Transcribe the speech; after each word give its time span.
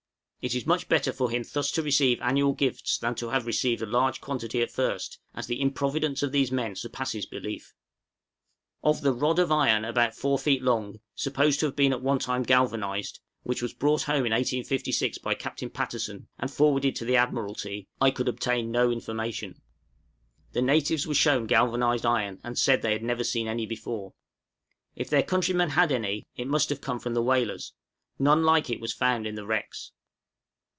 It 0.43 0.55
is 0.55 0.65
much 0.65 0.89
better 0.89 1.13
for 1.13 1.29
him 1.29 1.43
thus 1.53 1.69
to 1.73 1.83
receive 1.83 2.19
annual 2.19 2.53
gifts 2.53 2.97
than 2.97 3.13
to 3.13 3.29
have 3.29 3.45
received 3.45 3.83
a 3.83 3.85
large 3.85 4.19
quantity 4.21 4.63
at 4.63 4.71
first, 4.71 5.19
as 5.35 5.45
the 5.45 5.61
improvidence 5.61 6.23
of 6.23 6.31
these 6.31 6.51
men 6.51 6.75
surpasses 6.75 7.27
belief. 7.27 7.75
{TEMPTATIONS 8.81 8.81
TO 8.81 8.81
BARTER.} 8.81 8.97
Of 8.97 9.01
the 9.03 9.19
"rod 9.21 9.37
of 9.37 9.51
iron 9.51 9.85
about 9.85 10.15
four 10.15 10.39
feet 10.39 10.63
long, 10.63 10.99
supposed 11.13 11.59
to 11.59 11.67
have 11.67 11.75
been 11.75 11.93
at 11.93 12.01
one 12.01 12.17
time 12.17 12.41
galvanized," 12.41 13.19
which 13.43 13.61
was 13.61 13.71
brought 13.75 14.01
home 14.05 14.25
in 14.25 14.31
1856 14.33 15.19
by 15.19 15.35
Captain 15.35 15.69
Patterson, 15.69 16.27
and 16.39 16.49
forwarded 16.49 16.95
to 16.95 17.05
the 17.05 17.17
Admiralty, 17.17 17.87
I 18.01 18.09
could 18.09 18.27
obtain 18.27 18.71
no 18.71 18.89
information. 18.89 19.61
The 20.53 20.63
natives 20.63 21.05
were 21.05 21.13
shown 21.13 21.45
galvanized 21.45 22.03
iron, 22.07 22.39
and 22.43 22.57
said 22.57 22.81
they 22.81 22.93
had 22.93 23.03
never 23.03 23.23
seen 23.23 23.47
any 23.47 23.67
before; 23.67 24.15
if 24.95 25.07
their 25.07 25.21
countrymen 25.21 25.69
had 25.69 25.91
any, 25.91 26.25
it 26.35 26.47
must 26.47 26.69
have 26.69 26.81
come 26.81 26.99
from 26.99 27.13
the 27.13 27.21
whalers; 27.21 27.73
none 28.17 28.41
like 28.41 28.71
it 28.71 28.79
was 28.81 28.91
found 28.91 29.27
in 29.27 29.35
the 29.35 29.45
wrecks. 29.45 29.91